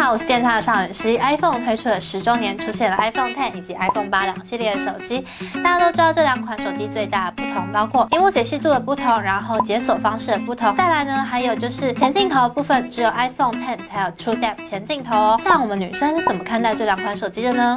[0.00, 5.24] 好，我是电塔少女时 iPhone 推出了十周年，出现了 iPhone Ten 以及 iPhone 八两系列的手机。
[5.56, 10.76] 大家都知道这两款手机最大的不同，包括屏幕解析度的不同，然后解锁方式的不同。
[10.76, 15.40] 再来呢，还有就是前镜头部分，只有 iPhone Ten 才有 True Depth 前镜头哦。
[15.44, 17.76] 那我们女生是怎么看待这两款手机的呢？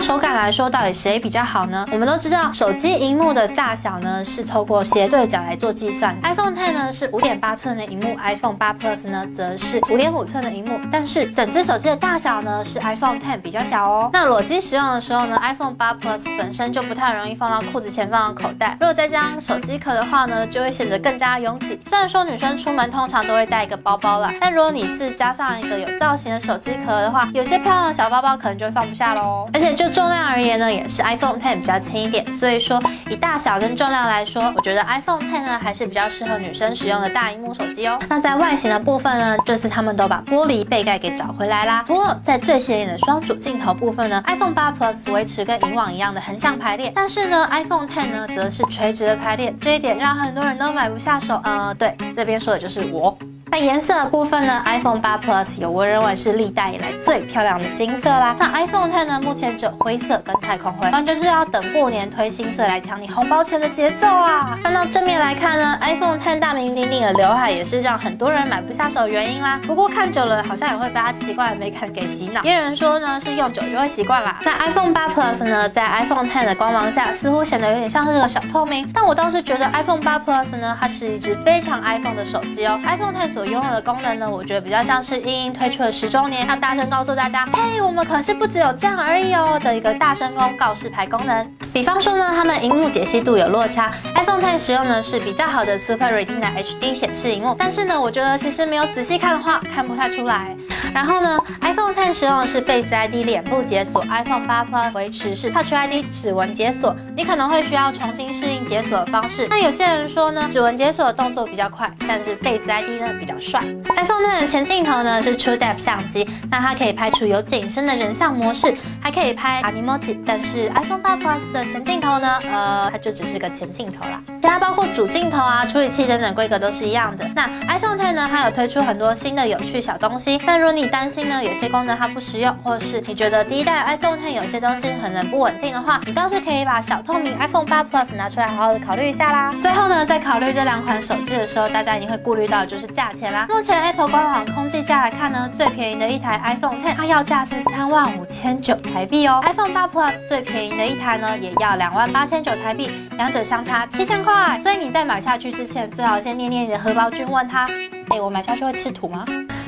[0.00, 1.86] 手感来说，到底谁比较好呢？
[1.90, 6.16] 我们都知道，手机荧幕的大小呢是透过斜对角来做计算。
[6.22, 10.78] iPhone Ten 呢是五点八寸的荧幕，iPhone 八 Plus 呢则是五点五寸的荧幕。
[10.92, 14.10] 但是整只手机的大小呢是 iPhone Ten 比较小哦。
[14.12, 18.76] 那裸机使用的时候呢，iPhone 八 Plus 本身就不太容易放到裤子前方的口袋。
[18.80, 21.80] 如果再加上手机壳的话呢，就会显得更加拥挤。
[21.88, 29.48] 虽然说女生出门通常都会带一个包包啦，但如果你是加上一个有造型的手机壳的话，有些漂亮的小包包可能就会放不下喽。
[29.52, 32.24] 而且就重量而言呢，也是 iPhone Ten 比较轻一点。
[32.34, 37.98] 所以说以大小跟重量来说，我觉得 iPhone Ten 呢还是比较适合女生使用的大荧幕手机哦。
[38.08, 41.84] 那在外形的部分呢，这次他们都把玻璃背盖给找回来啦。
[41.86, 51.40] 不过在最显眼的双主镜头部分呢，iPhone 八 Plus 维持跟以往一样的横向排列，但是呢 iPhone Ten 呢则是垂直的排列，这一点让很多人都买不下手。
[51.44, 53.16] 呃，对，这边说的就是我。
[53.58, 58.36] 那颜色的部分呢？iPhone 八 Plus 有我认为是历代以来最漂亮的金色啦。
[58.38, 59.18] 那 iPhone Ten 呢？
[59.18, 64.58] 目前只有灰色跟太空灰，完全是要等过年推新色来抢你红包钱的节奏啊！
[64.62, 69.58] 翻到正面来看呢，iPhone Ten 大名鼎鼎的刘海也是让很多人买不下手的原因啦。
[69.66, 72.42] 不过看久了好像也会被它奇怪的美感给洗脑。
[72.42, 74.38] 也有人说呢，是用久就会习惯啦。
[74.44, 78.86] 那 iPhone 八 Plus 呢，在 iPhone Ten 的光芒下，似乎显得有点像是个小透明。
[78.92, 82.78] 但我倒是觉得 iPhone 八 Plus 呢，它是一只非常 iPhone 的手机哦。
[82.84, 91.50] iPhone Ten 所拥有的功能呢，我觉得比较像是英英推出了十周年，要大声告诉大家， 嘿，我们可是不只有这样而已哦的一个大声公告示牌功能。
[91.72, 100.56] 比方说呢，他们荧幕解析度有落差，iPhone Ten 使用的是比较好的 Super Retina HD 显示荧幕，但是呢，我觉得其实没有仔细看的话，看不太出来。
[100.94, 109.46] 然后呢，iPhone Ten 使用的是 Face ID 脸部解锁，iPhone 八 Plus 维持是 Touch ID 指纹解锁，你可能会需要重新适应解锁的方式。
[109.50, 113.60] 那有些人说呢，指纹解锁的动作比较快，但是 Face ID 呢比较帅。
[113.96, 120.18] iPhone Ten 的前镜头呢是 True Depth 相机，那它可以拍出有景深的人像模式，还可以拍 Animoji。
[120.26, 124.22] 但是 iPhone 八 Plus 的前镜头呢，呃，它就只是个前镜头啦。
[124.40, 127.28] 其他包括主镜头啊、处理器等等规格都是一样的。
[127.34, 139.54] 那 iPhone Ten 呢，它有推出很多新的有趣小东西，但如果你担心呢有些功能它不实用，或者是你觉得第一代 iPhone Ten 有些东西可能不稳定的话，你倒是可以把小透明 iPhone 八 Plus 拿出来好好的考虑一下啦。
[139.60, 143.46] 最后呢，在考虑这两款手机的时候，大家一定会顾虑到就是价钱啦。
[143.48, 154.60] 目前 Apple 官网空计价来看呢，最便宜的一台 iPhone Ten 它要价是三万五千九台币哦，iPhone 八 Plus 最便宜的一台呢也要两万八千九台币，两者相差七千块。
[154.62, 157.68] 所以你在买下去之前，最好先念念你的荷包君，问他，
[158.10, 159.24] 哎，我买下去会吃土吗？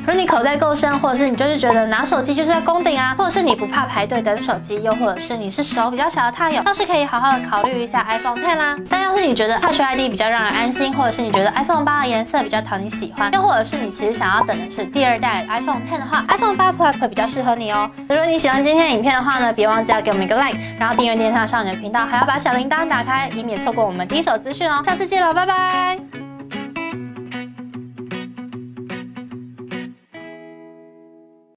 [0.08, 8.74] 如果你口袋够深，或者是你就是觉得拿手机就是要攻顶啊，或者是你不怕排队等手机，又或者是你是手比较小的太友，倒是可以好好的考虑一下 iPhone Ten 啦。
[8.88, 17.90] 但要是你觉得 Touch ID 比较让人安心，或者是你觉得 iPhone 八的颜色比较讨你喜欢，又或者是你其实想要等的是第二代 iPhone Ten 的话，iPhone 八 Plus 会比较适合你哦。
[18.08, 24.80] 如果你喜欢今天的影片的话呢，别忘记要给我们一个 like，然后订阅电商少女的频道，还要把小铃铛打开，以免错过我们第一手资讯哦。
[24.82, 26.17] 下次见了，拜拜。